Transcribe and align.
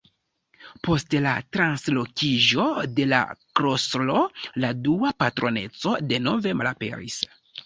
Post 0.85 1.11
la 1.25 1.33
translokiĝo 1.57 2.65
de 3.01 3.05
la 3.11 3.19
klostro 3.61 4.25
la 4.65 4.73
dua 4.89 5.13
patroneco 5.21 5.95
denove 6.15 6.57
malaperis. 6.65 7.21